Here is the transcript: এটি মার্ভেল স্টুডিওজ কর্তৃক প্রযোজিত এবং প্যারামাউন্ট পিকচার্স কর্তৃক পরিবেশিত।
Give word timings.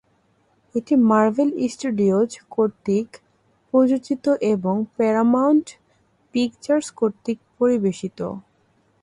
এটি 0.75 0.93
মার্ভেল 1.09 1.49
স্টুডিওজ 1.73 2.31
কর্তৃক 2.51 3.09
প্রযোজিত 3.69 4.25
এবং 4.53 4.75
প্যারামাউন্ট 4.97 5.67
পিকচার্স 6.33 6.87
কর্তৃক 6.99 7.39
পরিবেশিত। 7.59 8.19